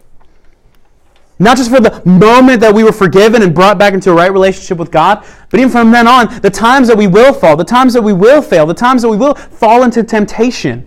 [1.38, 4.33] Not just for the moment that we were forgiven and brought back into a right
[4.33, 7.64] relationship with God, but even from then on, the times that we will fall, the
[7.64, 10.85] times that we will fail, the times that we will fall into temptation.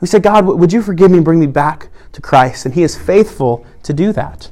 [0.00, 2.64] We say, God, would you forgive me and bring me back to Christ?
[2.64, 4.50] And He is faithful to do that.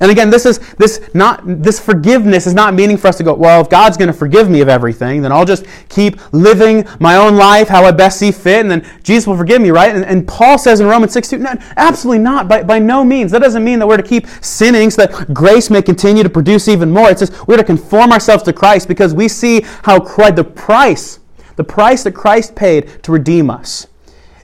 [0.00, 3.34] And again, this is this not this forgiveness is not meaning for us to go,
[3.34, 7.16] well, if God's going to forgive me of everything, then I'll just keep living my
[7.16, 9.94] own life how I best see fit, and then Jesus will forgive me, right?
[9.94, 13.30] And, and Paul says in Romans 6 2, no, absolutely not, by, by no means.
[13.30, 16.68] That doesn't mean that we're to keep sinning so that grace may continue to produce
[16.68, 17.10] even more.
[17.10, 21.20] It says we're to conform ourselves to Christ because we see how Christ, the price,
[21.56, 23.86] the price that Christ paid to redeem us.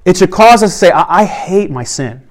[0.05, 2.23] It should cause us to say, I, I hate my sin.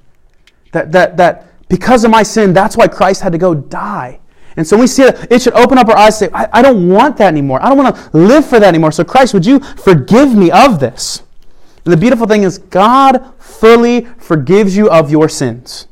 [0.72, 4.20] That that that because of my sin, that's why Christ had to go die.
[4.58, 6.90] And so we see that it should open up our eyes say, I, I don't
[6.90, 7.64] want that anymore.
[7.64, 8.92] I don't want to live for that anymore.
[8.92, 11.24] So, Christ, would you forgive me of this?
[11.86, 15.88] And the beautiful thing is, God fully forgives you of your sins.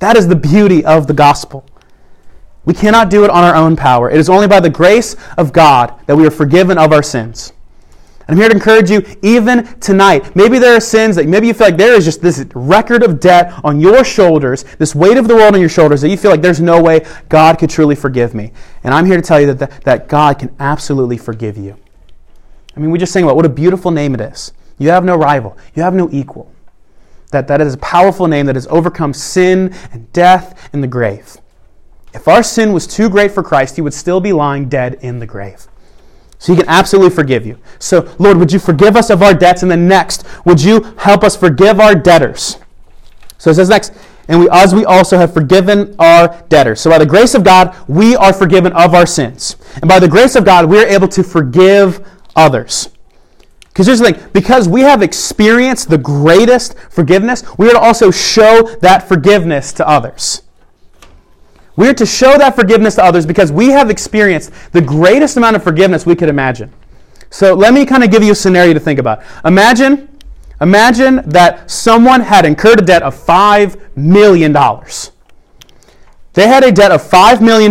[0.00, 1.64] That is the beauty of the gospel.
[2.64, 4.10] We cannot do it on our own power.
[4.10, 7.52] It is only by the grace of God that we are forgiven of our sins.
[8.28, 10.36] And I'm here to encourage you, even tonight.
[10.36, 13.20] Maybe there are sins that maybe you feel like there is just this record of
[13.20, 16.30] debt on your shoulders, this weight of the world on your shoulders, that you feel
[16.30, 18.52] like there's no way God could truly forgive me.
[18.84, 21.74] And I'm here to tell you that, that, that God can absolutely forgive you.
[22.76, 24.52] I mean, we just sang about what a beautiful name it is.
[24.76, 26.52] You have no rival, you have no equal.
[27.30, 31.38] That, that is a powerful name that has overcome sin and death and the grave.
[32.12, 35.18] If our sin was too great for Christ, he would still be lying dead in
[35.18, 35.66] the grave.
[36.38, 37.58] So he can absolutely forgive you.
[37.78, 39.62] So, Lord, would you forgive us of our debts?
[39.62, 42.58] And then next, would you help us forgive our debtors?
[43.38, 43.92] So it says next,
[44.28, 46.80] and we, as we also have forgiven our debtors.
[46.80, 49.56] So by the grace of God, we are forgiven of our sins.
[49.76, 52.90] And by the grace of God, we are able to forgive others.
[53.68, 58.10] Because here's the thing because we have experienced the greatest forgiveness, we are to also
[58.10, 60.42] show that forgiveness to others.
[61.78, 65.54] We are to show that forgiveness to others because we have experienced the greatest amount
[65.54, 66.72] of forgiveness we could imagine.
[67.30, 69.22] So let me kind of give you a scenario to think about.
[69.44, 70.08] Imagine,
[70.60, 74.52] imagine that someone had incurred a debt of $5 million.
[76.32, 77.70] They had a debt of $5 million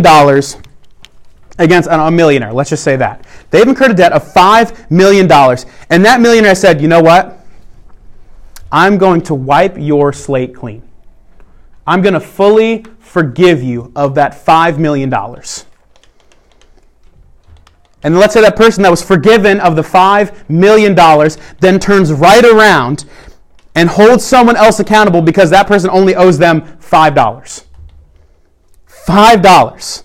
[1.59, 2.53] against a millionaire.
[2.53, 3.25] Let's just say that.
[3.49, 5.29] They've incurred a debt of $5 million.
[5.89, 7.45] And that millionaire said, you know what?
[8.71, 10.81] I'm going to wipe your slate clean.
[11.85, 15.13] I'm going to fully forgive you of that $5 million.
[18.03, 20.95] And let's say that person that was forgiven of the $5 million
[21.59, 23.05] then turns right around
[23.75, 27.65] and holds someone else accountable because that person only owes them $5.
[29.07, 30.03] $5.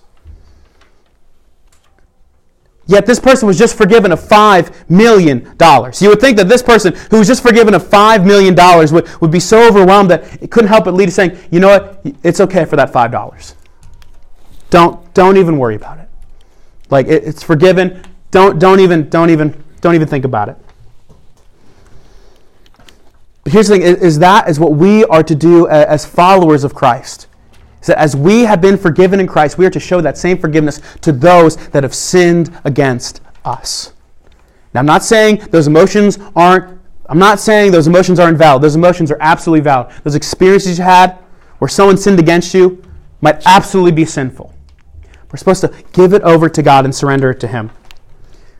[2.87, 5.41] Yet this person was just forgiven of $5 million.
[5.41, 8.55] You would think that this person who was just forgiven of $5 million
[8.93, 11.69] would, would be so overwhelmed that it couldn't help but lead to saying, you know
[11.69, 13.55] what, it's okay for that $5.
[14.71, 16.09] Don't, don't even worry about it.
[16.91, 18.03] Like it, it's forgiven.
[18.31, 20.57] Don't, don't even, don't even, don't even think about it.
[23.45, 26.75] But here's the thing, is, that is what we are to do as followers of
[26.75, 27.27] Christ
[27.87, 30.81] that as we have been forgiven in Christ, we are to show that same forgiveness
[31.01, 33.93] to those that have sinned against us.
[34.75, 38.63] Now, I'm not saying those emotions aren't, I'm not saying those emotions are invalid.
[38.63, 39.93] Those emotions are absolutely valid.
[40.05, 41.19] Those experiences you had
[41.59, 42.83] where someone sinned against you
[43.21, 44.53] might absolutely be sinful.
[45.31, 47.71] We're supposed to give it over to God and surrender it to Him.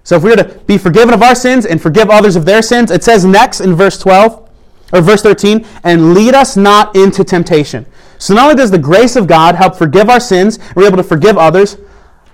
[0.05, 2.63] So if we are to be forgiven of our sins and forgive others of their
[2.63, 4.51] sins, it says next in verse 12
[4.93, 7.87] or verse 13, and lead us not into temptation.
[8.23, 11.03] So not only does the grace of God help forgive our sins, we're able to
[11.03, 11.77] forgive others,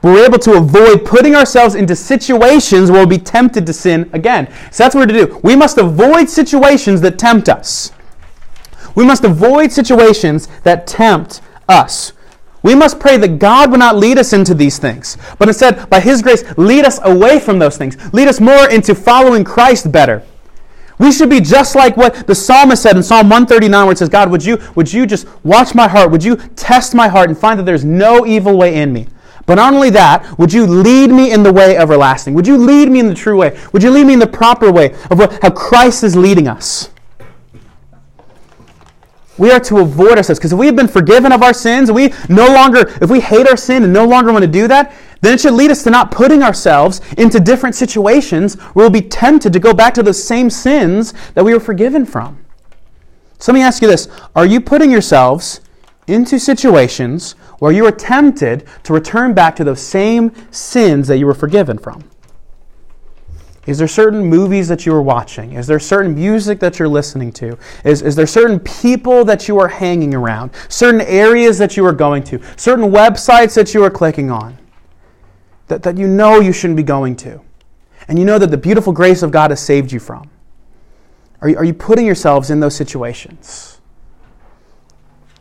[0.02, 4.10] But we're able to avoid putting ourselves into situations where we'll be tempted to sin
[4.12, 4.52] again.
[4.70, 5.40] So that's what we're to do.
[5.42, 7.90] We must avoid situations that tempt us.
[8.96, 12.12] We must avoid situations that tempt us.
[12.62, 16.00] We must pray that God will not lead us into these things, but instead, by
[16.00, 17.96] His grace, lead us away from those things.
[18.12, 20.22] Lead us more into following Christ better.
[20.98, 24.08] We should be just like what the psalmist said in Psalm 139, where it says,
[24.08, 26.10] God, would you, would you just watch my heart?
[26.10, 29.06] Would you test my heart and find that there's no evil way in me?
[29.46, 32.34] But not only that, would you lead me in the way everlasting?
[32.34, 33.58] Would you lead me in the true way?
[33.72, 36.90] Would you lead me in the proper way of what, how Christ is leading us?
[39.38, 42.12] We are to avoid ourselves because if we have been forgiven of our sins, we
[42.28, 45.34] no longer, if we hate our sin and no longer want to do that, then
[45.34, 49.52] it should lead us to not putting ourselves into different situations where we'll be tempted
[49.52, 52.44] to go back to those same sins that we were forgiven from.
[53.38, 55.60] So let me ask you this Are you putting yourselves
[56.06, 61.26] into situations where you are tempted to return back to those same sins that you
[61.26, 62.04] were forgiven from?
[63.66, 65.52] Is there certain movies that you are watching?
[65.52, 67.58] Is there certain music that you're listening to?
[67.84, 70.52] Is, is there certain people that you are hanging around?
[70.70, 72.40] Certain areas that you are going to?
[72.56, 74.56] Certain websites that you are clicking on?
[75.68, 77.40] That, that you know you shouldn't be going to?
[78.08, 80.30] And you know that the beautiful grace of God has saved you from?
[81.40, 83.80] Are you, are you putting yourselves in those situations?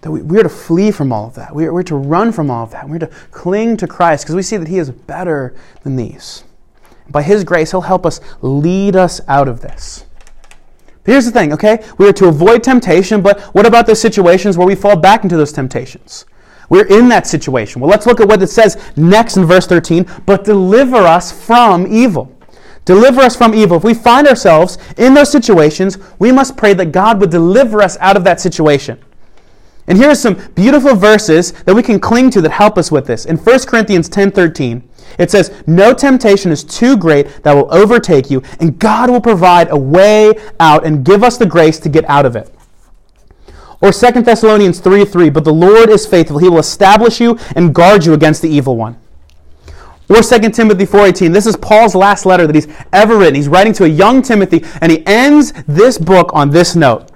[0.02, 1.56] That we, we are to flee from all of that.
[1.56, 2.88] We are, we're to run from all of that.
[2.88, 6.44] We're to cling to Christ because we see that He is better than these.
[7.10, 10.06] By His grace, He'll help us lead us out of this.
[11.04, 11.84] But here's the thing, okay?
[11.98, 15.38] We are to avoid temptation, but what about those situations where we fall back into
[15.38, 16.26] those temptations?
[16.69, 17.82] We're in that situation.
[17.82, 20.06] Well, let's look at what it says next in verse 13.
[20.25, 22.32] But deliver us from evil.
[22.86, 23.77] Deliver us from evil.
[23.77, 27.97] If we find ourselves in those situations, we must pray that God would deliver us
[27.99, 28.97] out of that situation.
[29.88, 33.08] And here are some beautiful verses that we can cling to that help us with
[33.08, 33.25] this.
[33.25, 34.84] In 1 Corinthians 10:13,
[35.17, 39.69] it says, "No temptation is too great that will overtake you, and God will provide
[39.71, 42.49] a way out and give us the grace to get out of it."
[43.82, 46.40] Or 2 Thessalonians 3 3, but the Lord is faithful.
[46.40, 48.98] He will establish you and guard you against the evil one.
[50.10, 51.34] Or 2 Timothy 4.18.
[51.34, 53.36] This is Paul's last letter that he's ever written.
[53.36, 57.12] He's writing to a young Timothy, and he ends this book on this note.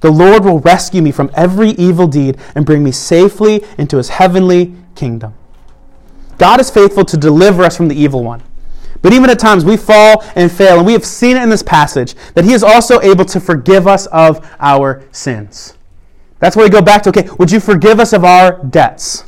[0.00, 4.10] The Lord will rescue me from every evil deed and bring me safely into his
[4.10, 5.34] heavenly kingdom.
[6.38, 8.42] God is faithful to deliver us from the evil one.
[9.02, 11.62] But even at times we fall and fail, and we have seen it in this
[11.62, 15.74] passage that he is also able to forgive us of our sins.
[16.38, 19.24] That's where we go back to okay, would you forgive us of our debts?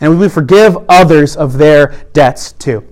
[0.00, 2.86] And would we forgive others of their debts too?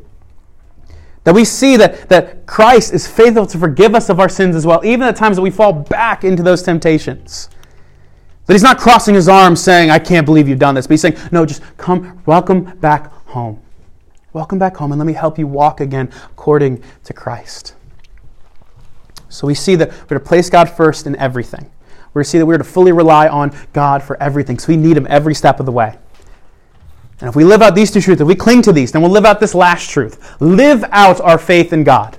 [1.25, 4.67] That we see that, that Christ is faithful to forgive us of our sins as
[4.67, 7.49] well, even at times that we fall back into those temptations.
[8.47, 10.87] That he's not crossing his arms saying, I can't believe you've done this.
[10.87, 13.61] But he's saying, no, just come, welcome back home.
[14.33, 17.75] Welcome back home, and let me help you walk again according to Christ.
[19.29, 21.71] So we see that we're to place God first in everything.
[22.15, 24.59] We're see that we're to fully rely on God for everything.
[24.59, 25.97] So we need him every step of the way.
[27.21, 29.11] And if we live out these two truths, if we cling to these, then we'll
[29.11, 30.41] live out this last truth.
[30.41, 32.19] Live out our faith in God.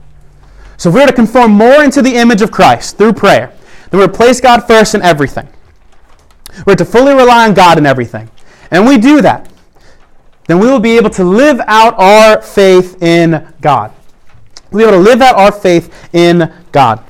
[0.77, 3.53] So if we're to conform more into the image of Christ through prayer,
[3.89, 5.47] then we're to place God first in everything.
[6.65, 8.29] We're to fully rely on God in everything.
[8.71, 9.51] And we do that,
[10.47, 13.91] then we will be able to live out our faith in God.
[14.71, 17.03] We'll be able to live out our faith in God.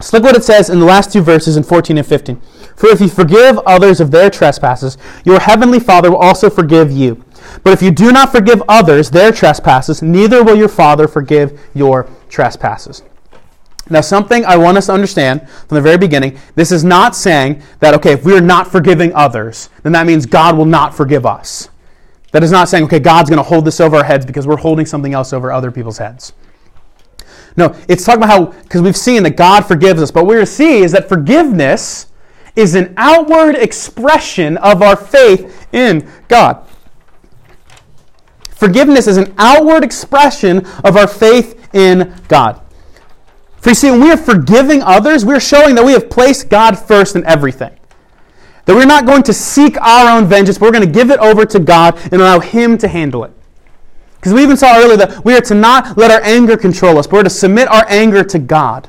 [0.00, 2.40] So look what it says in the last two verses in 14 and 15.
[2.76, 7.24] For if you forgive others of their trespasses, your heavenly Father will also forgive you.
[7.62, 12.08] But if you do not forgive others their trespasses, neither will your Father forgive your
[12.28, 13.02] trespasses.
[13.90, 17.62] Now, something I want us to understand from the very beginning this is not saying
[17.80, 21.26] that, okay, if we are not forgiving others, then that means God will not forgive
[21.26, 21.68] us.
[22.32, 24.56] That is not saying, okay, God's going to hold this over our heads because we're
[24.56, 26.32] holding something else over other people's heads.
[27.56, 30.46] No, it's talking about how, because we've seen that God forgives us, but what we're
[30.46, 32.08] see is that forgiveness
[32.56, 36.66] is an outward expression of our faith in God.
[38.50, 42.60] Forgiveness is an outward expression of our faith in God.
[43.56, 46.78] For you see, when we are forgiving others, we're showing that we have placed God
[46.78, 47.76] first in everything.
[48.66, 51.18] That we're not going to seek our own vengeance, but we're going to give it
[51.18, 53.33] over to God and allow Him to handle it.
[54.24, 57.06] Because we even saw earlier that we are to not let our anger control us,
[57.06, 58.88] but we're to submit our anger to God.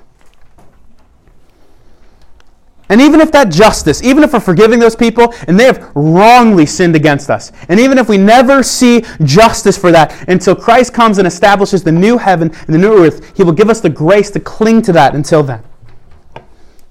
[2.87, 6.65] And even if that justice, even if we're forgiving those people and they have wrongly
[6.65, 11.17] sinned against us, and even if we never see justice for that until Christ comes
[11.17, 14.31] and establishes the new heaven and the new earth, He will give us the grace
[14.31, 15.61] to cling to that until then.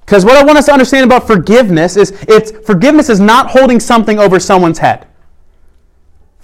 [0.04, 3.80] Because what I want us to understand about forgiveness is it's forgiveness is not holding
[3.80, 5.06] something over someone's head.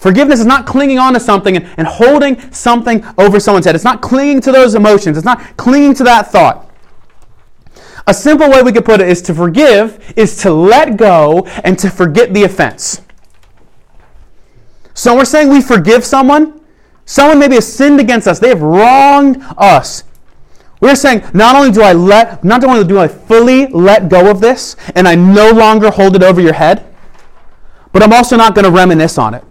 [0.01, 3.75] Forgiveness is not clinging on to something and, and holding something over someone's head.
[3.75, 5.19] It's not clinging to those emotions.
[5.19, 6.71] It's not clinging to that thought.
[8.07, 11.79] A simple way we could put it is to forgive is to let go and
[11.79, 13.03] to forget the offense.
[14.95, 16.63] So we're saying we forgive someone.
[17.05, 18.39] Someone maybe has sinned against us.
[18.39, 20.05] They have wronged us.
[20.81, 24.41] We're saying not only do I let not only do I fully let go of
[24.41, 26.87] this and I no longer hold it over your head,
[27.93, 29.45] but I'm also not going to reminisce on it.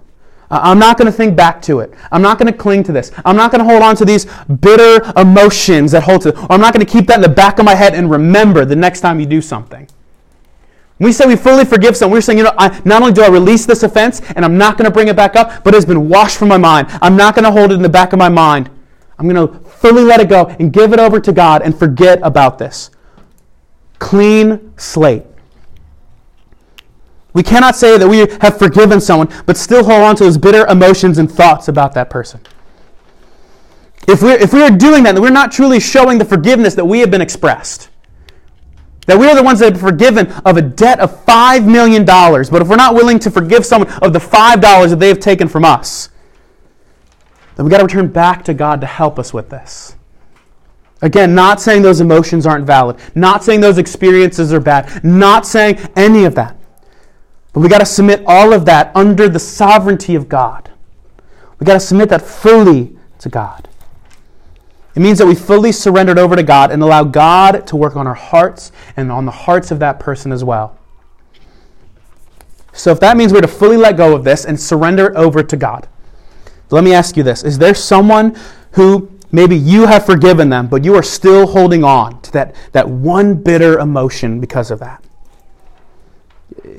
[0.51, 1.93] I'm not going to think back to it.
[2.11, 3.11] I'm not going to cling to this.
[3.23, 4.25] I'm not going to hold on to these
[4.61, 7.65] bitter emotions that hold to, I'm not going to keep that in the back of
[7.65, 9.87] my head and remember the next time you do something.
[10.97, 13.29] We say we fully forgive someone, we're saying, you know, I, not only do I
[13.29, 16.09] release this offense and I'm not going to bring it back up, but it's been
[16.09, 16.87] washed from my mind.
[17.01, 18.69] I'm not going to hold it in the back of my mind.
[19.17, 22.19] I'm going to fully let it go and give it over to God and forget
[22.21, 22.89] about this.
[23.99, 25.23] Clean slate.
[27.34, 30.65] We cannot say that we have forgiven someone, but still hold on to those bitter
[30.67, 32.41] emotions and thoughts about that person.
[34.07, 36.86] If we're, if we are doing that, then we're not truly showing the forgiveness that
[36.86, 37.89] we have been expressed.
[39.05, 42.05] That we are the ones that have been forgiven of a debt of $5 million,
[42.05, 45.47] but if we're not willing to forgive someone of the $5 that they have taken
[45.47, 46.09] from us,
[47.55, 49.95] then we've got to return back to God to help us with this.
[51.01, 55.77] Again, not saying those emotions aren't valid, not saying those experiences are bad, not saying
[55.95, 56.59] any of that.
[57.53, 60.69] But we got to submit all of that under the sovereignty of God.
[61.59, 63.67] We got to submit that fully to God.
[64.95, 67.95] It means that we fully surrender it over to God and allow God to work
[67.95, 70.77] on our hearts and on the hearts of that person as well.
[72.73, 75.57] So, if that means we're to fully let go of this and surrender over to
[75.57, 75.87] God,
[76.69, 78.37] let me ask you this Is there someone
[78.71, 82.87] who maybe you have forgiven them, but you are still holding on to that, that
[82.87, 85.03] one bitter emotion because of that?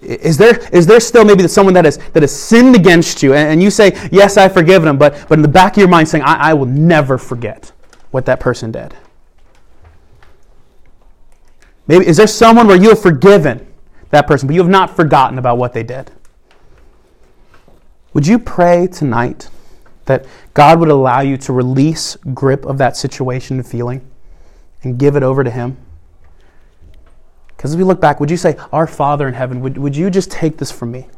[0.02, 3.62] Is there, is there still maybe someone that has, that has sinned against you and,
[3.62, 6.24] you say, Yes, I've forgiven them, but, but in the back of your mind saying,
[6.24, 7.72] I, I will never forget
[8.10, 8.94] what that person did?
[11.86, 13.66] Maybe is there someone where you have forgiven
[14.10, 16.10] that person, but you have not forgotten about what they did?
[18.12, 19.48] Would you pray tonight
[20.06, 24.08] that God would allow you to release grip of that situation and feeling
[24.82, 25.76] and give it over to Him?
[27.60, 30.08] Because as we look back, would you say, Our Father in heaven, would, would you
[30.08, 31.08] just take this from me?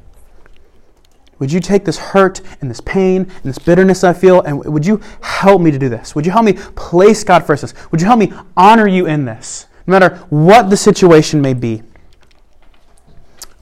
[1.38, 4.84] Would you take this hurt and this pain and this bitterness I feel, and would
[4.84, 6.16] you help me to do this?
[6.16, 7.62] Would you help me place God first?
[7.62, 7.74] This?
[7.92, 11.84] Would you help me honor you in this, no matter what the situation may be?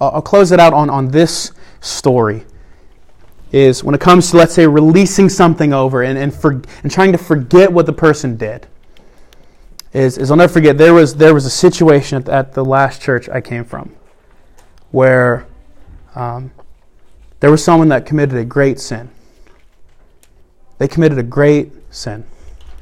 [0.01, 1.53] I'll, I'll close it out on, on this
[1.83, 2.47] story.
[3.53, 7.13] Is when it comes to, let's say, releasing something over and, and, for, and trying
[7.13, 8.69] to forget what the person did
[9.93, 13.03] is, is I'll never forget there was there was a situation at, at the last
[13.03, 13.95] church I came from
[14.91, 15.47] where
[16.15, 16.51] um,
[17.41, 19.11] there was someone that committed a great sin.
[20.79, 22.25] They committed a great sin,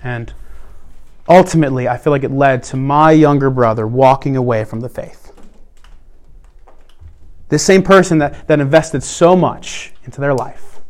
[0.02, 0.32] and
[1.28, 5.32] ultimately, I feel like it led to my younger brother walking away from the faith.
[7.48, 10.80] This same person that, that invested so much into their life,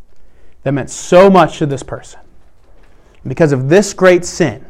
[0.64, 2.20] that meant so much to this person.
[3.26, 4.64] because of this great sin,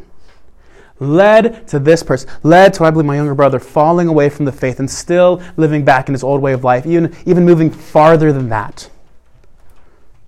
[1.01, 4.53] led to this person, led to, I believe, my younger brother falling away from the
[4.53, 8.32] faith and still living back in his old way of life, even, even moving farther
[8.32, 8.90] than that.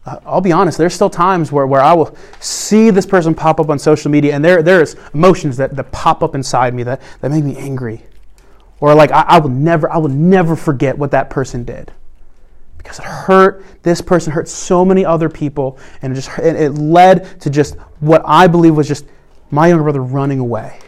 [0.06, 3.60] Uh, I'll be honest, there's still times where, where I will see this person pop
[3.60, 7.02] up on social media and there, there's emotions that, that pop up inside me that,
[7.20, 8.02] that make me angry.
[8.80, 11.92] Or like, I, I will never, I will never forget what that person did
[12.78, 17.38] because it hurt this person hurt so many other people and it just it led
[17.38, 19.04] to just what i believe was just
[19.50, 20.78] my younger brother running away.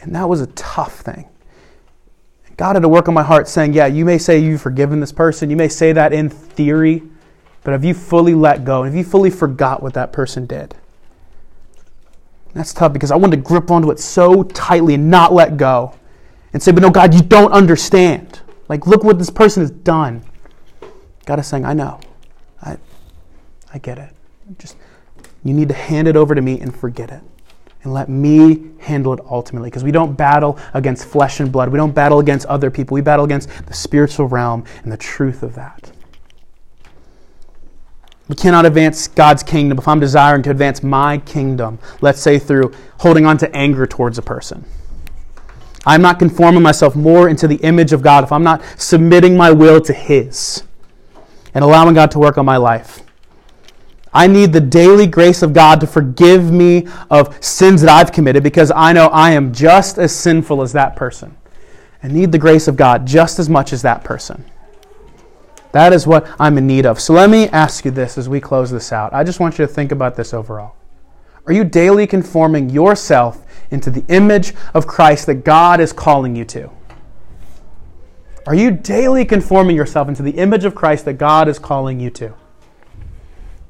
[0.00, 1.28] And that was a tough thing.
[2.56, 5.12] God had to work on my heart saying, Yeah, you may say you've forgiven this
[5.12, 5.50] person.
[5.50, 7.02] You may say that in theory,
[7.64, 8.84] but have you fully let go?
[8.84, 10.74] Have you fully forgot what that person did?
[12.52, 15.96] That's tough because I wanted to grip onto it so tightly and not let go
[16.52, 18.40] and say, But no, God, you don't understand.
[18.68, 20.24] Like, look what this person has done.
[21.26, 22.00] God is saying, I know.
[22.62, 22.76] I,
[23.72, 24.10] I get it.
[24.58, 24.76] Just
[25.44, 27.20] you need to hand it over to me and forget it.
[27.82, 29.68] And let me handle it ultimately.
[29.68, 31.68] Because we don't battle against flesh and blood.
[31.68, 32.94] We don't battle against other people.
[32.94, 35.92] We battle against the spiritual realm and the truth of that.
[38.26, 42.72] We cannot advance God's kingdom if I'm desiring to advance my kingdom, let's say through
[42.98, 44.64] holding on to anger towards a person.
[45.84, 49.52] I'm not conforming myself more into the image of God if I'm not submitting my
[49.52, 50.62] will to His
[51.52, 53.03] and allowing God to work on my life.
[54.14, 58.44] I need the daily grace of God to forgive me of sins that I've committed
[58.44, 61.36] because I know I am just as sinful as that person.
[62.02, 64.44] I need the grace of God just as much as that person.
[65.72, 67.00] That is what I'm in need of.
[67.00, 69.12] So let me ask you this as we close this out.
[69.12, 70.76] I just want you to think about this overall.
[71.46, 76.44] Are you daily conforming yourself into the image of Christ that God is calling you
[76.44, 76.70] to?
[78.46, 82.10] Are you daily conforming yourself into the image of Christ that God is calling you
[82.10, 82.34] to?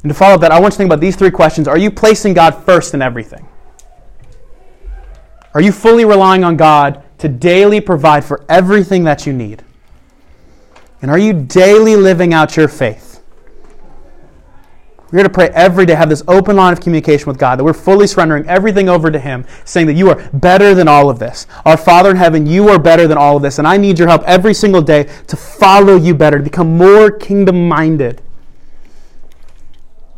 [0.05, 1.67] And to follow up that, I want you to think about these three questions.
[1.67, 3.49] Are you placing God first in everything?
[5.55, 9.65] Are you fully relying on God to daily provide for everything that you need?
[11.01, 13.23] And are you daily living out your faith?
[15.11, 17.73] We're to pray every day, have this open line of communication with God, that we're
[17.73, 21.47] fully surrendering everything over to Him, saying that you are better than all of this.
[21.65, 24.09] Our Father in heaven, you are better than all of this, and I need your
[24.09, 28.21] help every single day to follow you better, to become more kingdom minded.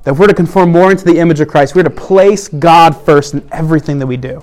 [0.07, 1.75] That we're to conform more into the image of Christ.
[1.75, 4.41] We're to place God first in everything that we do.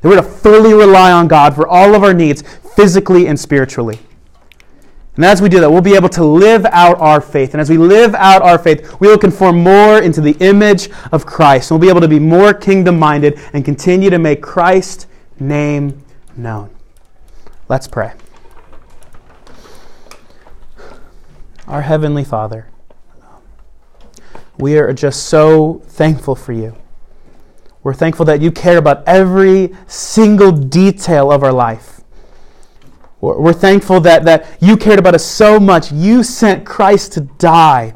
[0.00, 2.40] That we're to fully rely on God for all of our needs,
[2.74, 3.98] physically and spiritually.
[5.16, 7.52] And as we do that, we'll be able to live out our faith.
[7.52, 11.26] And as we live out our faith, we will conform more into the image of
[11.26, 11.70] Christ.
[11.70, 15.06] And we'll be able to be more kingdom minded and continue to make Christ's
[15.38, 16.02] name
[16.34, 16.70] known.
[17.68, 18.14] Let's pray.
[21.68, 22.68] Our Heavenly Father,
[24.58, 26.76] we are just so thankful for you.
[27.82, 32.00] We're thankful that you care about every single detail of our life.
[33.20, 35.90] We're thankful that, that you cared about us so much.
[35.92, 37.94] You sent Christ to die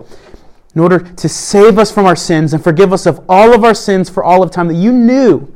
[0.74, 3.74] in order to save us from our sins and forgive us of all of our
[3.74, 5.52] sins for all of time that you knew.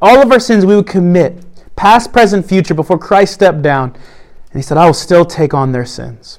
[0.00, 1.44] All of our sins we would commit,
[1.76, 3.92] past, present, future, before Christ stepped down.
[3.92, 6.38] And he said, I will still take on their sins.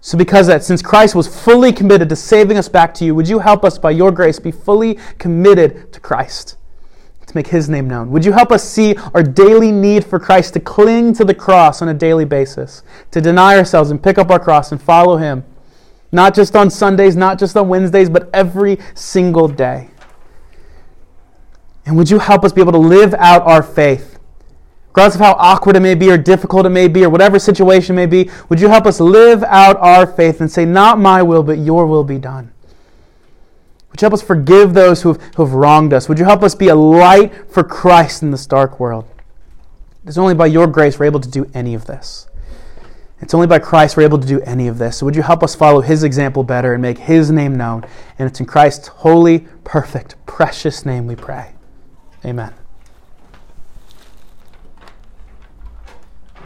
[0.00, 3.28] So, because that, since Christ was fully committed to saving us back to you, would
[3.28, 6.56] you help us by your grace be fully committed to Christ?
[7.28, 8.10] to make his name known?
[8.10, 11.80] Would you help us see our daily need for Christ to cling to the cross
[11.80, 15.44] on a daily basis, to deny ourselves and pick up our cross and follow him?
[16.10, 19.90] Not just on Sundays, not just on Wednesdays, but every single day.
[21.84, 24.07] And would you help us be able to live out our faith?
[24.88, 27.94] Regardless of how awkward it may be, or difficult it may be, or whatever situation
[27.94, 31.42] may be, would you help us live out our faith and say, Not my will,
[31.42, 32.52] but your will be done?
[33.90, 36.08] Would you help us forgive those who have, who have wronged us?
[36.08, 39.06] Would you help us be a light for Christ in this dark world?
[40.04, 42.28] It's only by your grace we're able to do any of this.
[43.20, 44.98] It's only by Christ we're able to do any of this.
[44.98, 47.84] So would you help us follow his example better and make his name known?
[48.18, 51.54] And it's in Christ's holy, perfect, precious name we pray.
[52.24, 52.54] Amen.